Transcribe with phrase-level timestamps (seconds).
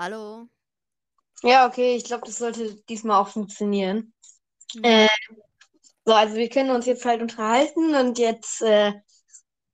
[0.00, 0.48] Hallo.
[1.42, 4.14] Ja, okay, ich glaube, das sollte diesmal auch funktionieren.
[4.74, 4.82] Mhm.
[4.82, 5.08] Äh,
[6.06, 8.94] so, also wir können uns jetzt halt unterhalten und jetzt äh,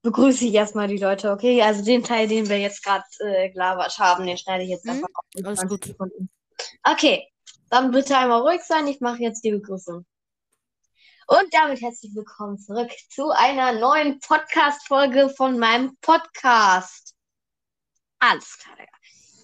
[0.03, 1.63] begrüße ich erstmal die Leute, okay?
[1.63, 4.97] Also den Teil, den wir jetzt gerade äh, gelabert haben, den schneide ich jetzt Hm?
[4.97, 5.85] einfach auf Alles 20 gut.
[5.85, 6.31] Sekunden.
[6.83, 7.29] Okay,
[7.71, 10.05] dann bitte einmal ruhig sein, ich mache jetzt die Begrüßung.
[11.29, 17.15] Und damit herzlich willkommen zurück zu einer neuen Podcast-Folge von meinem Podcast.
[18.19, 18.96] Alles klar, Digga.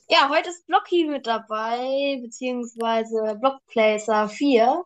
[0.09, 4.84] Ja, heute ist Blocky mit dabei, beziehungsweise Blockplacer 4.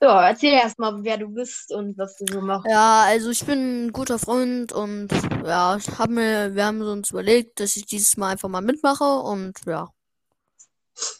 [0.00, 2.70] Ja, erzähl erstmal, wer du bist und was du so machst.
[2.70, 5.08] Ja, also ich bin ein guter Freund und
[5.44, 9.04] ja, ich hab mir, wir haben uns überlegt, dass ich dieses Mal einfach mal mitmache
[9.04, 9.88] und ja.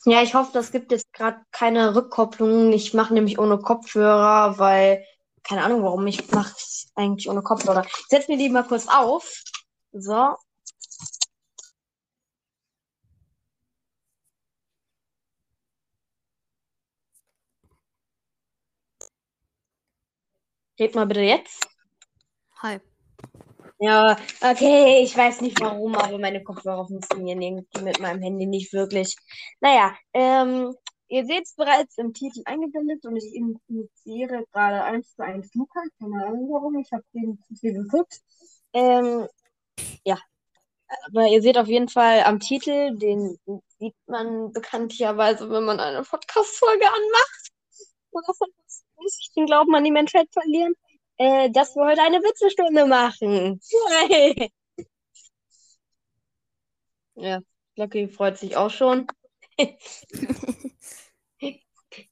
[0.05, 2.73] Ja, ich hoffe, das gibt jetzt gerade keine Rückkopplung.
[2.73, 5.05] Ich mache nämlich ohne Kopfhörer, weil,
[5.43, 7.85] keine Ahnung warum, ich mache es eigentlich ohne Kopfhörer.
[7.85, 9.43] Ich setz mir die mal kurz auf.
[9.93, 10.35] So.
[20.79, 21.69] Red mal bitte jetzt.
[22.63, 22.79] Hi.
[23.81, 28.73] Ja, okay, ich weiß nicht warum, aber meine Kopfhörer funktionieren irgendwie mit meinem Handy nicht
[28.73, 29.17] wirklich.
[29.61, 30.75] Naja, ähm,
[31.09, 35.81] ihr seht es bereits im Titel eingeblendet und ich initiiere gerade eins zu eins Luca.
[35.99, 38.21] Keine Ahnung warum, ich habe den zu viel geguckt.
[38.73, 39.27] Ähm,
[40.05, 40.19] ja,
[41.07, 43.37] aber ihr seht auf jeden Fall am Titel, den
[43.79, 47.53] sieht man bekanntlicherweise, wenn man eine Podcast-Folge anmacht.
[48.11, 48.49] Oder von
[49.07, 50.75] ich den Glauben an die Menschheit verlieren
[51.19, 53.61] äh, dass wir heute eine Witzestunde machen.
[54.09, 54.51] Yay!
[57.17, 57.41] Ja,
[57.75, 59.07] Lucky freut sich auch schon.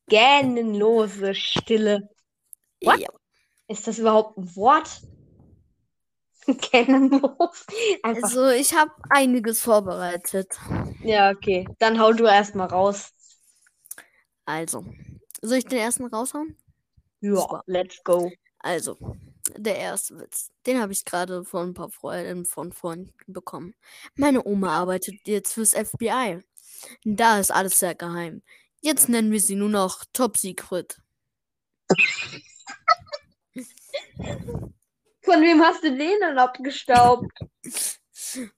[0.09, 2.09] Gähnenlose Stille.
[2.83, 2.99] What?
[2.99, 3.09] Ja.
[3.69, 5.03] Ist das überhaupt ein Wort?
[6.47, 7.67] Gähnenlos?
[8.03, 10.59] Also ich habe einiges vorbereitet.
[11.03, 11.67] Ja, okay.
[11.79, 13.13] Dann hau du erstmal raus.
[14.45, 14.85] Also,
[15.41, 16.57] soll ich den ersten raushauen?
[17.21, 17.63] Ja, Super.
[17.67, 18.31] let's go.
[18.59, 18.99] Also,
[19.57, 20.51] der erste Witz.
[20.67, 23.75] Den habe ich gerade von ein paar Freunden von Freunden bekommen.
[24.17, 26.43] Meine Oma arbeitet jetzt fürs FBI.
[27.05, 28.43] Da ist alles sehr geheim.
[28.81, 30.99] Jetzt nennen wir sie nur noch Top Secret.
[35.23, 37.31] Von wem hast du den denn abgestaubt?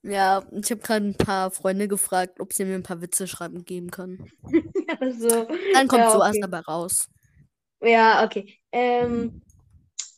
[0.02, 3.64] Ja, ich habe gerade ein paar Freunde gefragt, ob sie mir ein paar Witze schreiben
[3.64, 4.30] geben können.
[5.00, 5.28] Also,
[5.74, 6.40] Dann kommt ja, sowas okay.
[6.40, 7.08] dabei raus.
[7.80, 8.58] Ja, okay.
[8.72, 9.40] Ähm,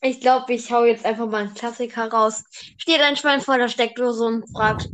[0.01, 2.43] ich glaube, ich hau jetzt einfach mal einen Klassiker raus.
[2.77, 4.89] Steht ein Schwein vor der Steckdose und fragt,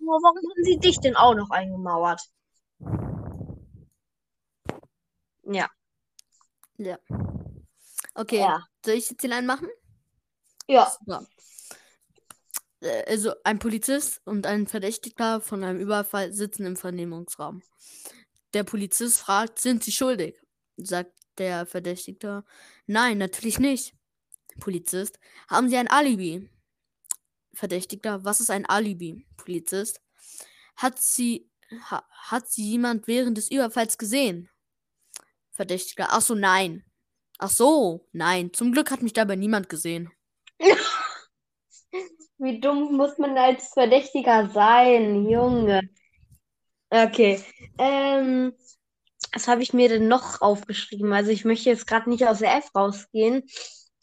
[0.00, 2.20] "Oh, warum haben sie dich denn auch noch eingemauert?
[5.44, 5.68] Ja,
[6.78, 6.98] Ja.
[8.14, 9.68] Okay, ja, soll ich jetzt den einen machen?
[10.66, 10.90] ja.
[10.90, 11.26] Super.
[12.80, 17.62] Äh, Also ein Polizist und ein Verdächtiger von einem Überfall sitzen im Vernehmungsraum.
[18.54, 20.40] Der Polizist fragt, sind Sie schuldig?
[20.76, 22.44] Sagt der Verdächtige,
[22.86, 23.94] nein, natürlich nicht.
[24.60, 25.18] Polizist,
[25.48, 26.48] haben Sie ein Alibi?
[27.54, 29.26] Verdächtiger, was ist ein Alibi?
[29.36, 30.00] Polizist,
[30.76, 31.50] hat sie,
[31.90, 34.48] ha, hat sie jemand während des Überfalls gesehen?
[35.50, 36.84] Verdächtiger, ach so, nein.
[37.38, 38.52] Ach so, nein.
[38.52, 40.10] Zum Glück hat mich dabei niemand gesehen.
[42.38, 45.80] Wie dumm muss man als Verdächtiger sein, Junge?
[46.90, 47.42] Okay.
[47.78, 48.52] Ähm,
[49.32, 51.12] was habe ich mir denn noch aufgeschrieben?
[51.12, 53.44] Also ich möchte jetzt gerade nicht aus der App rausgehen,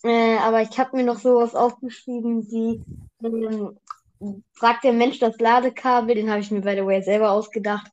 [0.03, 2.83] äh, aber ich habe mir noch sowas aufgeschrieben wie
[3.23, 3.77] ähm,
[4.53, 7.91] fragt der Mensch das Ladekabel, den habe ich mir by the way selber ausgedacht.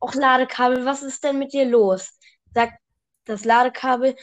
[0.00, 2.18] Och, Ladekabel, was ist denn mit dir los?
[2.52, 2.74] Sagt
[3.24, 4.14] das Ladekabel,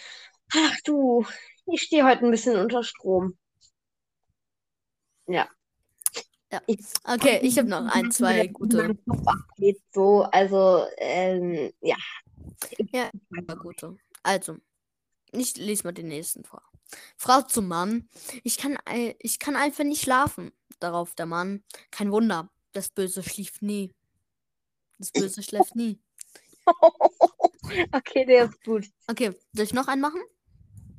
[0.53, 1.25] ach du,
[1.66, 3.38] ich stehe heute ein bisschen unter Strom.
[5.28, 5.47] Ja.
[6.51, 6.61] Ja.
[7.05, 8.97] Okay, ich habe noch ein, zwei gute.
[9.93, 11.95] So, also, ähm, ja.
[12.91, 13.97] Ja, war gute.
[14.23, 14.57] Also,
[15.31, 16.63] ich lese mal den nächsten vor.
[17.17, 18.09] Frau zum Mann,
[18.44, 18.78] ich kann,
[19.19, 20.52] ich kann einfach nicht schlafen.
[20.79, 23.93] Darauf der Mann, kein Wunder, das Böse schläft nie.
[24.97, 25.99] Das Böse schläft nie.
[27.91, 28.85] Okay, der ist gut.
[29.08, 30.22] Okay, soll ich noch einen machen?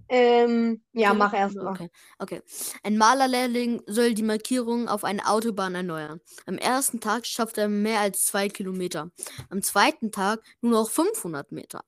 [0.08, 1.68] Ähm, ja, mach erst mal.
[1.68, 2.42] Okay, okay.
[2.82, 6.20] Ein Malerlehrling soll die Markierung auf einer Autobahn erneuern.
[6.46, 9.10] Am ersten Tag schafft er mehr als zwei Kilometer.
[9.48, 11.84] Am zweiten Tag nur noch 500 Meter.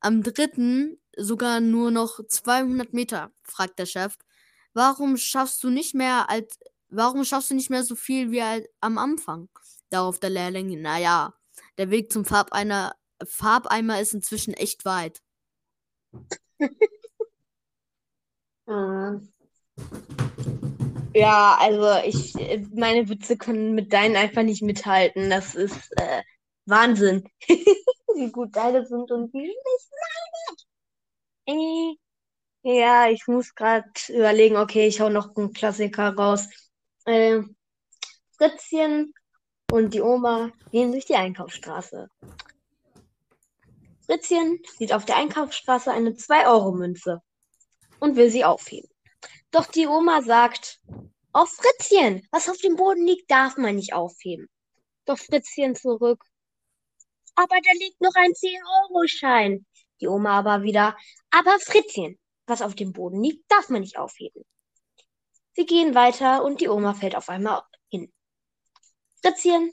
[0.00, 4.16] Am dritten sogar nur noch 200 Meter, fragt der Chef.
[4.74, 6.58] Warum schaffst du nicht mehr als,
[6.88, 9.48] warum schaffst du nicht mehr so viel wie am Anfang?
[9.90, 11.34] Darauf der Lehrling, naja,
[11.78, 15.22] der Weg zum Farbeimer, Farbeimer ist inzwischen echt weit.
[18.66, 19.28] Mhm.
[21.14, 25.30] Ja, also ich, äh, meine Witze können mit deinen einfach nicht mithalten.
[25.30, 26.22] Das ist, äh,
[26.66, 27.28] Wahnsinn.
[28.14, 29.90] wie gut deine sind und wie schlecht
[31.46, 31.96] meine.
[32.66, 36.48] Äh, ja, ich muss gerade überlegen, okay, ich hau noch einen Klassiker raus.
[37.04, 37.42] Äh,
[38.38, 39.12] Fritzchen
[39.70, 42.08] und die Oma gehen durch die Einkaufsstraße.
[44.06, 47.22] Fritzchen sieht auf der Einkaufsstraße eine 2-Euro-Münze
[48.04, 48.88] und will sie aufheben.
[49.50, 50.80] Doch die Oma sagt,
[51.32, 54.48] Oh Fritzchen, was auf dem Boden liegt, darf man nicht aufheben.
[55.04, 56.22] Doch Fritzchen zurück.
[57.34, 59.66] Aber da liegt noch ein 10-Euro-Schein.
[60.00, 60.96] Die Oma aber wieder.
[61.30, 64.44] Aber Fritzchen, was auf dem Boden liegt, darf man nicht aufheben.
[65.54, 68.12] Sie gehen weiter und die Oma fällt auf einmal hin.
[69.22, 69.72] Fritzchen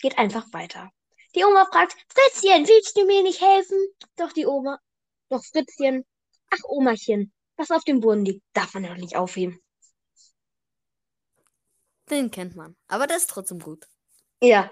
[0.00, 0.90] geht einfach weiter.
[1.34, 3.78] Die Oma fragt, Fritzchen, willst du mir nicht helfen?
[4.16, 4.78] Doch die Oma,
[5.30, 6.04] doch Fritzchen,
[6.50, 9.60] ach Omachen, was auf dem Boden liegt, darf man doch nicht aufheben.
[12.10, 12.76] Den kennt man.
[12.88, 13.86] Aber der ist trotzdem gut.
[14.40, 14.70] Ja.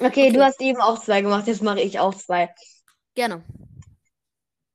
[0.00, 0.32] Okay, Okay.
[0.32, 2.52] du hast eben auch zwei gemacht, jetzt mache ich auch zwei.
[3.14, 3.44] Gerne.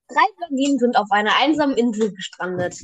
[0.08, 2.78] Drei Blondinen sind auf einer einsamen Insel gestrandet,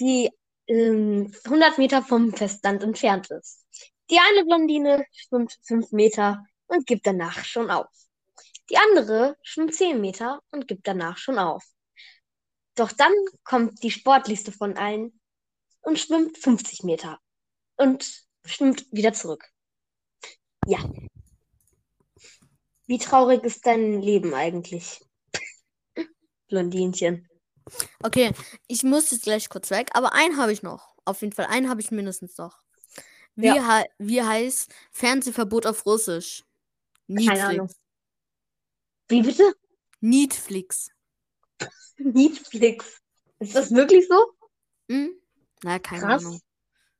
[0.00, 0.30] die
[0.68, 3.66] ähm, 100 Meter vom Festland entfernt ist.
[4.10, 7.86] Die eine Blondine schwimmt 5 Meter und gibt danach schon auf.
[8.70, 11.64] Die andere schwimmt 10 Meter und gibt danach schon auf.
[12.74, 13.12] Doch dann
[13.44, 15.20] kommt die sportlichste von allen
[15.82, 17.18] und schwimmt 50 Meter
[17.76, 19.44] und schwimmt wieder zurück.
[20.66, 20.78] Ja.
[22.86, 25.00] Wie traurig ist dein Leben eigentlich?
[26.48, 27.28] Blondinchen.
[28.02, 28.32] Okay,
[28.66, 30.96] ich muss jetzt gleich kurz weg, aber einen habe ich noch.
[31.04, 32.58] Auf jeden Fall, einen habe ich mindestens noch.
[33.36, 33.66] Wie, Ja.
[33.66, 36.44] hei- wie heißt Fernsehverbot auf Russisch?
[37.08, 37.66] Keine Ahnung.
[37.68, 37.80] Netflix.
[39.08, 39.54] Wie bitte?
[40.00, 40.90] Netflix.
[41.98, 43.00] Netflix.
[43.38, 44.32] Ist das wirklich so?
[44.90, 45.14] Hm?
[45.62, 46.24] Na, keine Krass.
[46.24, 46.40] Ahnung.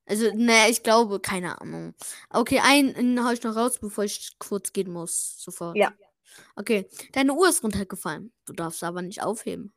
[0.07, 1.95] Also, naja, ich glaube, keine Ahnung.
[2.31, 5.37] Okay, einen hau ich noch raus, bevor ich kurz gehen muss.
[5.43, 5.77] Sofort.
[5.77, 5.93] Ja.
[6.57, 8.33] Okay, deine Uhr ist runtergefallen.
[8.45, 9.73] Du darfst aber nicht aufheben.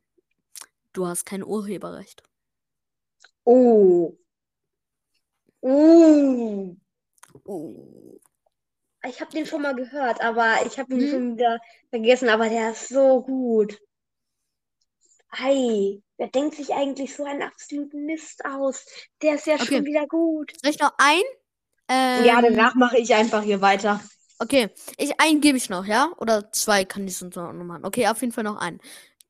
[0.92, 2.24] Du hast kein Urheberrecht.
[3.44, 4.18] Oh.
[5.62, 6.76] Oh.
[7.46, 8.20] Oh.
[9.06, 11.10] Ich habe den schon mal gehört, aber ich habe ihn Hm?
[11.10, 11.60] schon wieder
[11.90, 12.30] vergessen.
[12.30, 13.80] Aber der ist so gut.
[15.36, 18.86] Ei, wer denkt sich eigentlich so einen absoluten Mist aus?
[19.22, 19.78] Der ist ja Okay.
[19.78, 20.54] schon wieder gut.
[20.62, 21.22] Soll ich noch ein?
[21.90, 24.00] Ja, Ähm, danach mache ich einfach hier weiter.
[24.40, 26.12] Okay, ich einen gebe ich noch, ja?
[26.18, 27.86] Oder zwei kann ich sonst noch machen.
[27.86, 28.80] Okay, auf jeden Fall noch einen.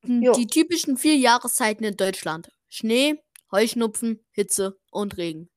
[0.04, 0.34] Jo.
[0.34, 2.50] Die typischen vier Jahreszeiten in Deutschland.
[2.68, 5.48] Schnee, Heuschnupfen, Hitze und Regen.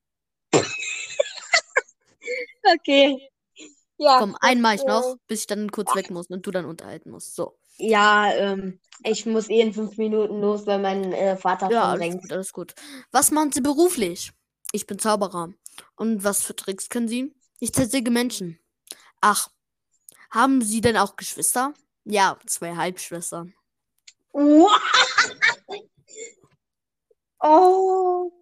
[2.64, 3.18] Okay.
[3.98, 6.64] Ja, Komm, einen mache ich noch, bis ich dann kurz weg muss und du dann
[6.66, 7.34] unterhalten musst.
[7.34, 7.58] So.
[7.78, 12.14] Ja, ähm, ich muss eh in fünf Minuten los, weil mein äh, Vater Ja, alles
[12.14, 12.74] gut, alles gut.
[13.12, 14.32] Was machen Sie beruflich?
[14.72, 15.52] Ich bin Zauberer.
[15.96, 17.34] Und was für Tricks können Sie?
[17.60, 18.58] Ich zersäge Menschen.
[19.20, 19.48] Ach,
[20.30, 21.72] haben Sie denn auch Geschwister?
[22.04, 23.54] Ja, zwei Halbschwestern.
[27.40, 28.32] Oh.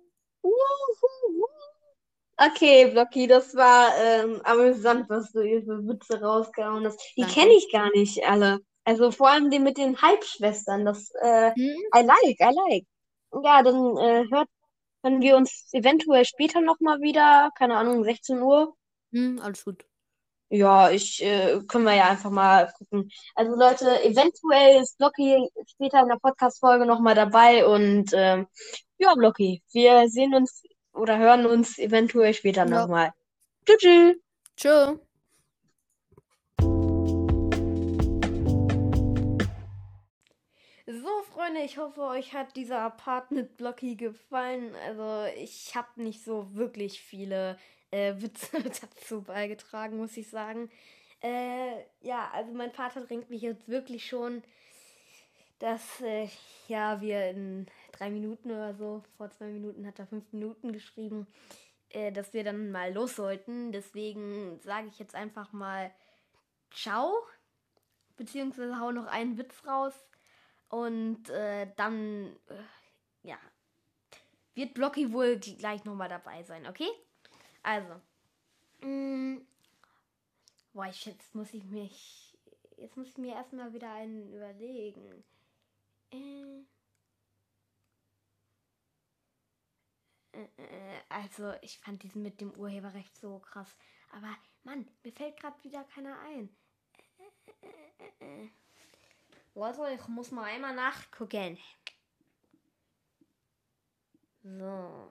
[2.39, 7.01] Okay, Blocky, das war ähm, amüsant, was du hier für Witze rausgehauen hast.
[7.17, 8.61] Die kenne ich gar nicht alle.
[8.87, 10.85] Also vor allem den mit den Halbschwestern.
[10.85, 11.77] Das, äh, Hm?
[11.95, 12.87] I like, I like.
[13.45, 14.49] Ja, dann äh, hört,
[15.03, 17.51] hören wir uns eventuell später nochmal wieder.
[17.59, 18.75] Keine Ahnung, 16 Uhr.
[19.13, 19.85] Hm, alles gut.
[20.49, 23.11] Ja, ich äh, können wir ja einfach mal gucken.
[23.35, 28.47] Also Leute, eventuell ist Blocky später in der Podcast-Folge nochmal dabei und ähm,
[28.99, 30.63] ja, Blocky, wir sehen uns
[30.93, 32.83] oder hören uns eventuell später Ja.
[32.83, 33.11] nochmal.
[33.67, 34.15] Tschüss.
[34.57, 35.06] tschüss.
[41.47, 44.75] Freunde, ich hoffe, euch hat dieser Part mit Blocky gefallen.
[44.85, 47.57] Also, ich habe nicht so wirklich viele
[47.93, 50.69] äh, Witze dazu beigetragen, muss ich sagen.
[51.23, 54.43] Äh, ja, also mein Vater drängt mich jetzt wirklich schon,
[55.61, 56.29] dass äh,
[56.67, 61.29] ja, wir in drei Minuten oder so, vor zwei Minuten hat er fünf Minuten geschrieben,
[61.91, 63.71] äh, dass wir dann mal los sollten.
[63.71, 65.93] Deswegen sage ich jetzt einfach mal
[66.73, 67.13] Ciao,
[68.17, 69.95] beziehungsweise hau noch einen Witz raus.
[70.69, 72.63] Und äh, dann, äh,
[73.23, 73.39] ja,
[74.55, 76.89] wird Blocky wohl gleich nochmal dabei sein, okay?
[77.63, 78.01] Also,
[78.81, 79.41] mh,
[80.73, 82.39] boah, ich, jetzt muss ich mich,
[82.77, 85.25] jetzt muss ich mir erstmal wieder einen überlegen.
[86.11, 86.65] Äh,
[90.33, 93.77] äh, äh, also, ich fand diesen mit dem Urheberrecht so krass.
[94.13, 96.49] Aber, Mann, mir fällt gerade wieder keiner ein.
[97.19, 98.51] Äh, äh, äh, äh.
[99.57, 101.59] Leute, ich muss mal einmal nachgucken.
[104.43, 105.11] So.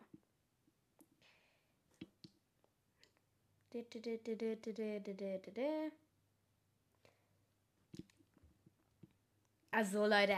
[9.71, 10.37] Also Leute,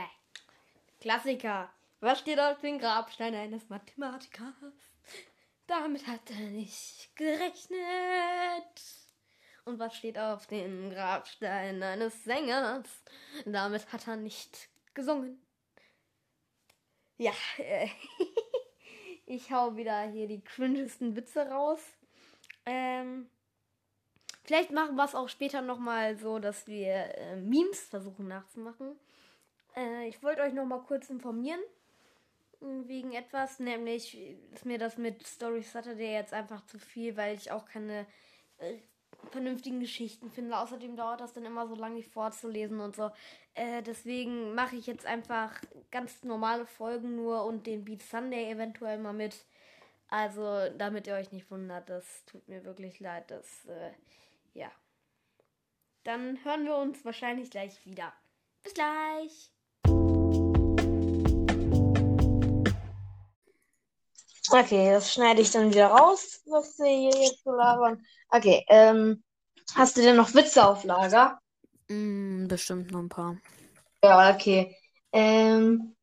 [1.00, 1.70] Klassiker.
[2.00, 4.54] Was steht auf den Grabstein eines Mathematikers?
[5.66, 8.57] Damit hat er nicht gerechnet.
[9.68, 12.86] Und was steht auf dem Grabstein eines Sängers?
[13.44, 15.44] Damit hat er nicht gesungen.
[17.18, 17.88] Ja, äh,
[19.26, 21.80] ich hau wieder hier die cringesten Witze raus.
[22.64, 23.28] Ähm,
[24.44, 28.98] vielleicht machen wir es auch später nochmal so, dass wir äh, Memes versuchen nachzumachen.
[29.76, 31.60] Äh, ich wollte euch nochmal kurz informieren
[32.60, 34.18] wegen etwas, nämlich
[34.54, 38.06] ist mir das mit Story Saturday jetzt einfach zu viel, weil ich auch keine
[38.56, 38.78] äh,
[39.30, 40.58] vernünftigen Geschichten finde.
[40.58, 43.10] Außerdem dauert das dann immer so lange, die vorzulesen und so.
[43.54, 45.60] Äh, deswegen mache ich jetzt einfach
[45.90, 49.44] ganz normale Folgen nur und den Beat Sunday eventuell mal mit.
[50.08, 53.30] Also, damit ihr euch nicht wundert, das tut mir wirklich leid.
[53.30, 53.92] Das, äh,
[54.54, 54.70] ja.
[56.04, 58.12] Dann hören wir uns wahrscheinlich gleich wieder.
[58.62, 59.57] Bis gleich!
[64.50, 68.02] Okay, das schneide ich dann wieder raus, was wir hier jetzt so labern.
[68.30, 69.22] Okay, ähm,
[69.74, 71.38] hast du denn noch Witze auf Lager?
[71.90, 73.36] Mm, bestimmt noch ein paar.
[74.02, 74.74] Ja, okay.
[75.12, 75.96] Ähm,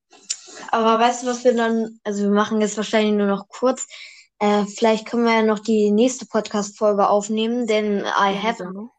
[0.71, 3.87] aber weißt du, was wir dann, also wir machen jetzt wahrscheinlich nur noch kurz.
[4.39, 8.89] Äh, vielleicht können wir ja noch die nächste Podcast-Folge aufnehmen, denn I have,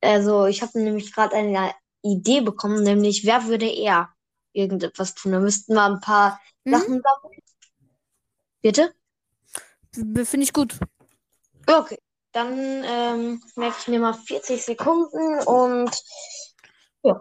[0.00, 4.08] also ich habe nämlich gerade eine Idee bekommen, nämlich wer würde eher
[4.52, 5.32] irgendetwas tun?
[5.32, 6.72] Da müssten wir ein paar Mhm.
[6.72, 7.40] Sachen sammeln.
[8.62, 8.94] Bitte?
[9.92, 10.78] Finde ich gut.
[11.66, 11.98] Okay,
[12.32, 15.90] dann ähm, merke ich mir mal 40 Sekunden und
[17.02, 17.20] ja.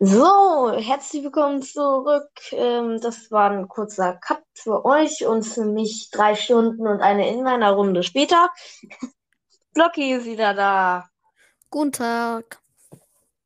[0.00, 2.30] So, herzlich willkommen zurück.
[2.50, 7.28] Ähm, das war ein kurzer Cut für euch und für mich drei Stunden und eine
[7.30, 8.50] in meiner Runde später.
[9.74, 11.08] Blocky ist wieder da.
[11.70, 12.60] Guten Tag.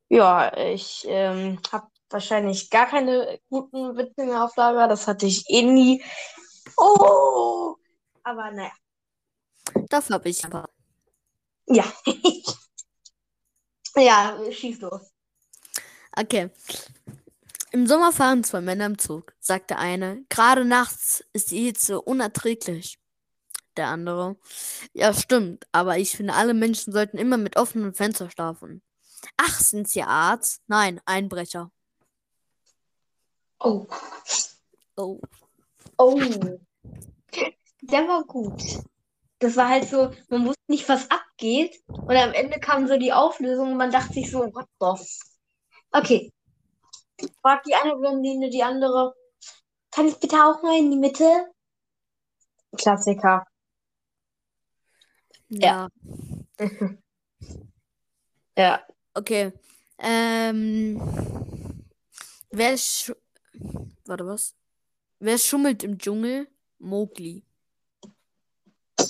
[0.09, 4.87] Ja, ich ähm, habe wahrscheinlich gar keine guten Witze mehr auf Lager.
[4.87, 6.03] Das hatte ich eh nie.
[6.77, 7.75] Oh,
[8.23, 8.71] aber naja.
[9.89, 10.69] Dafür habe ich aber.
[11.67, 11.85] Ja.
[13.97, 15.09] Ja, schieß los.
[16.11, 16.49] Okay.
[17.71, 20.25] Im Sommer fahren zwei Männer im Zug, sagt der eine.
[20.27, 22.99] Gerade nachts ist die Hitze unerträglich.
[23.77, 24.35] Der andere.
[24.91, 28.81] Ja, stimmt, aber ich finde, alle Menschen sollten immer mit offenen Fenstern schlafen.
[29.37, 30.61] Ach, sind Sie Arzt?
[30.67, 31.71] Nein, Einbrecher.
[33.59, 33.87] Oh.
[34.97, 35.19] Oh.
[35.97, 36.19] Oh.
[37.81, 38.61] Der war gut.
[39.39, 41.81] Das war halt so, man wusste nicht, was abgeht.
[41.87, 45.05] Und am Ende kam so die Auflösung und man dachte sich so, what the
[45.91, 46.31] Okay.
[47.41, 49.13] Fragt die eine Blondine die andere,
[49.91, 51.47] kann ich bitte auch mal in die Mitte?
[52.77, 53.45] Klassiker.
[55.49, 55.87] Ja.
[58.57, 58.81] Ja.
[59.17, 59.53] Okay.
[59.99, 61.01] Ähm.
[62.51, 63.11] Wer sch
[64.05, 64.55] Warte, was?
[65.19, 66.47] Wer schummelt im Dschungel?
[66.79, 67.43] Mowgli.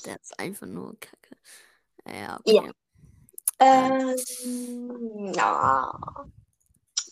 [0.06, 1.38] Der ist einfach nur Kacke.
[2.08, 2.72] Ja, okay.
[3.60, 4.16] Ähm,
[5.34, 5.92] ja.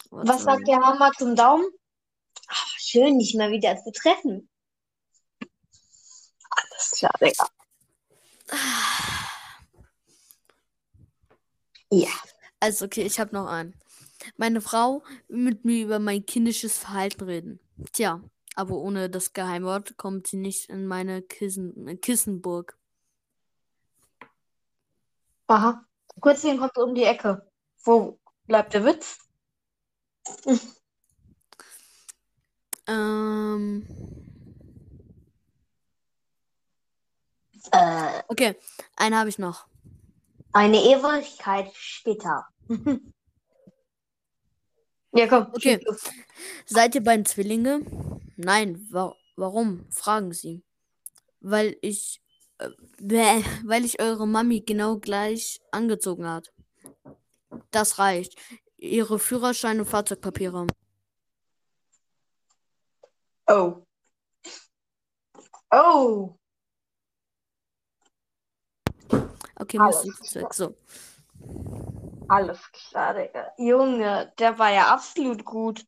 [0.10, 1.66] Was Was sagt der Hammer zum Daumen?
[2.48, 4.50] Ach, schön, dich mal wieder zu treffen.
[6.50, 7.48] Alles klar, Digga.
[11.90, 12.12] Ja.
[12.60, 13.74] Also, okay, ich habe noch einen.
[14.38, 17.60] Meine Frau will mit mir über mein kindisches Verhalten reden.
[17.92, 18.22] Tja,
[18.56, 22.78] aber ohne das Geheimwort kommt sie nicht in meine Kissen äh, Kissenburg.
[25.48, 25.86] Aha.
[26.20, 27.50] Kurzchen kommt um die Ecke.
[27.84, 29.18] Wo bleibt der Witz?
[32.88, 33.88] Ähm,
[37.72, 38.56] Äh, okay,
[38.98, 39.66] einen habe ich noch.
[40.52, 42.48] eine Ewigkeit später.
[45.16, 45.48] Ja, komm.
[45.54, 45.80] Okay.
[46.66, 47.82] Seid ihr beiden Zwillinge?
[48.36, 49.86] Nein, wa warum?
[49.92, 50.64] Fragen sie.
[51.40, 52.22] Weil ich,
[52.58, 56.52] äh, bäh, weil ich eure Mami genau gleich angezogen hat.
[57.70, 58.40] Das reicht.
[58.78, 60.68] Ihre Führerscheine und Fahrzeugpapiere.
[63.48, 63.86] Oh.
[65.72, 66.38] Oh.
[69.56, 70.54] Okay, Alles Musikzeug.
[70.54, 70.76] So.
[72.34, 73.52] Alles klar, Digga.
[73.58, 75.86] Junge, der war ja absolut gut.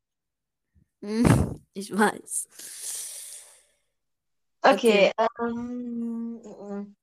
[1.01, 2.47] Hm, Ich weiß.
[4.61, 5.11] Okay.
[5.39, 6.95] Ähm, mm.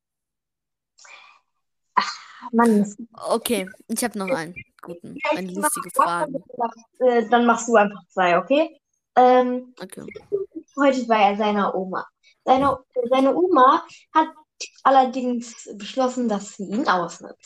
[1.94, 2.14] ach,
[2.52, 2.96] Mann.
[3.14, 5.18] Okay, ich habe noch einen guten.
[5.30, 6.40] Eine Ich lustige Frage.
[7.00, 8.80] Äh, Dann machst du einfach zwei, okay?
[9.16, 10.06] Ähm, Okay.
[10.76, 12.06] heute war er seiner Oma.
[12.44, 12.78] Seine,
[13.10, 13.84] seine Oma
[14.14, 14.28] hat
[14.84, 17.36] allerdings beschlossen, dass sie ihn ausnimmt.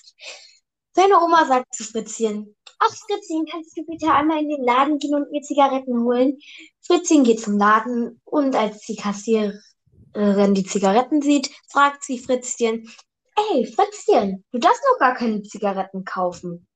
[0.97, 5.15] Seine Oma sagt zu Fritzchen, ach Fritzchen, kannst du bitte einmal in den Laden gehen
[5.15, 6.39] und mir Zigaretten holen?
[6.81, 12.91] Fritzchen geht zum Laden und als die Kassiererin die Zigaretten sieht, fragt sie Fritzchen,
[13.37, 16.67] ey, Fritzchen, du darfst noch gar keine Zigaretten kaufen.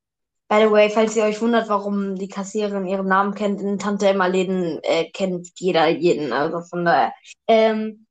[0.51, 4.09] By the way, falls ihr euch wundert, warum die Kassiererin ihren Namen kennt, in Tante
[4.09, 6.35] Emma Läden äh, kennt jeder jeden.
[6.35, 7.15] Also von daher.
[7.49, 8.05] Ähm,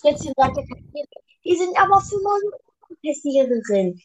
[0.00, 1.06] Fritzchen sagt der Kassiererin,
[1.44, 2.50] die sind aber für meine
[3.06, 4.02] Kassiererin.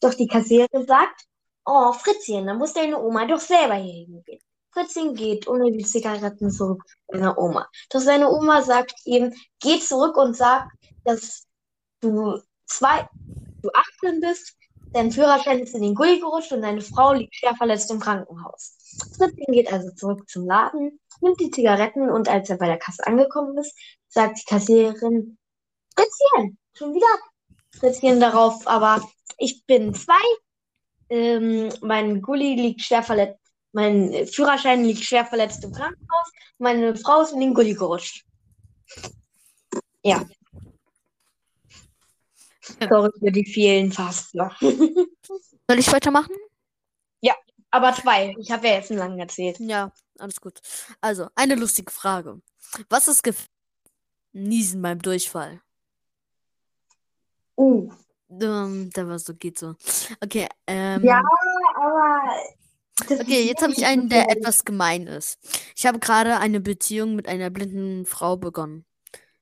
[0.00, 1.24] Doch die Kassiererin sagt,
[1.64, 4.40] oh Fritzchen, dann muss deine Oma doch selber hier hingehen.
[4.72, 7.68] Fritzchen geht ohne die Zigaretten zurück zu seiner Oma.
[7.90, 10.68] Doch seine Oma sagt ihm, geh zurück und sag,
[11.04, 11.46] dass
[12.00, 13.08] du zwei,
[13.62, 13.70] du
[14.02, 14.54] 18 bist,
[14.92, 18.76] dein Führerschein ist in den Gully gerutscht und deine Frau liegt schwer verletzt im Krankenhaus.
[19.16, 23.06] Fritzchen geht also zurück zum Laden, nimmt die Zigaretten und als er bei der Kasse
[23.06, 23.74] angekommen ist,
[24.08, 25.38] sagt die Kassiererin,
[25.94, 27.06] Fritzchen, schon wieder?
[27.70, 29.02] Fritzchen darauf, aber
[29.38, 30.14] ich bin zwei.
[31.08, 33.40] Ähm, mein Gully liegt schwer verletzt.
[33.72, 36.32] Mein Führerschein liegt schwer verletzt im Krankenhaus.
[36.58, 38.24] Meine Frau ist in den Gully gerutscht.
[40.02, 40.24] Ja.
[42.88, 44.56] Sorry für die vielen Fastler.
[44.60, 46.34] Soll ich weitermachen?
[47.76, 48.34] Aber zwei.
[48.38, 49.60] Ich habe ja jetzt einen langen erzählt.
[49.60, 50.60] Ja, alles gut.
[51.02, 52.40] Also, eine lustige Frage.
[52.88, 53.22] Was ist
[54.32, 55.60] Niesen beim Durchfall?
[57.56, 57.90] Uh.
[58.30, 59.74] Ähm, da war so, geht so.
[60.22, 61.04] Okay, ähm.
[61.04, 61.22] Ja,
[61.76, 62.20] aber.
[63.20, 65.38] Okay, jetzt habe ich einen, der etwas gemein ist.
[65.76, 68.86] Ich habe gerade eine Beziehung mit einer blinden Frau begonnen.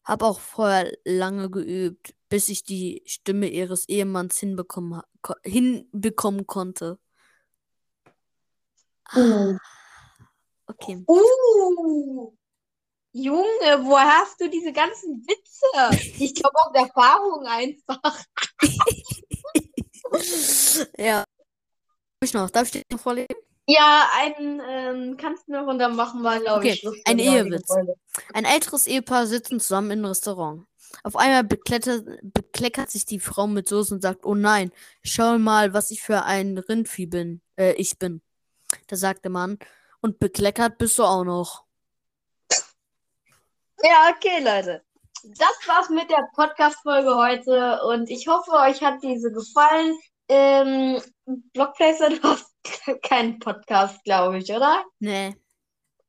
[0.03, 5.03] Habe auch vorher lange geübt, bis ich die Stimme ihres Ehemanns hinbekommen,
[5.45, 6.99] hinbekommen konnte.
[9.15, 9.57] Uh.
[10.67, 11.05] Okay.
[11.07, 12.33] Uh.
[13.17, 16.05] Junge, woher hast du diese ganzen Witze?
[16.19, 18.25] Ich glaube aus Erfahrung einfach.
[20.97, 21.21] Ja.
[21.21, 21.27] Hab
[22.23, 22.51] ich noch?
[22.51, 23.35] Darf ich dir noch vorlesen?
[23.67, 26.97] Ja, einen ähm, kannst du noch und dann machen wir, glaube Okay, ich, Schluss.
[27.05, 27.69] ein Ehewitz.
[28.33, 30.67] Ein älteres Ehepaar sitzen zusammen im Restaurant.
[31.03, 34.71] Auf einmal bekleckert sich die Frau mit Soße und sagt, oh nein,
[35.03, 37.41] schau mal, was ich für ein Rindvieh bin.
[37.57, 38.21] Äh, ich bin.
[38.87, 39.59] Da sagt der Mann,
[40.01, 41.64] und bekleckert bist du auch noch.
[43.85, 44.83] Ja, okay, Leute.
[45.25, 49.95] Das war's mit der Podcast-Folge heute und ich hoffe, euch hat diese gefallen.
[50.27, 51.03] Ähm,
[51.53, 52.51] Blockplacer, du hast
[53.03, 54.83] keinen Podcast, glaube ich, oder?
[55.01, 55.37] Nee.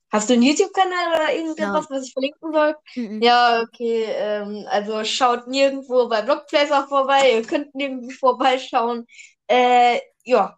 [0.09, 2.75] Hast du einen YouTube-Kanal oder irgendetwas, was ich verlinken soll?
[2.95, 3.21] Mhm.
[3.21, 4.05] Ja, okay.
[4.07, 7.33] Ähm, also schaut nirgendwo bei Blockplacer vorbei.
[7.33, 9.05] Ihr könnt nirgendwo vorbeischauen.
[9.47, 10.57] Äh, ja.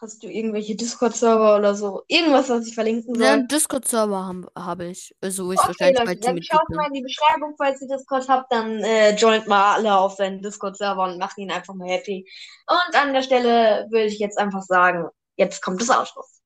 [0.00, 2.02] Hast du irgendwelche Discord-Server oder so?
[2.08, 3.32] Irgendwas, was ich verlinken Ja, soll?
[3.34, 5.14] einen Discord-Server habe hab ich.
[5.20, 8.28] Also, ich Okay, wahrscheinlich Leute, bald dann schaut mal in die Beschreibung, falls ihr Discord
[8.28, 12.26] habt, dann äh, joint mal alle auf seinen Discord-Server und macht ihn einfach mal happy.
[12.66, 16.39] Und an der Stelle würde ich jetzt einfach sagen, jetzt kommt das Ausschluss.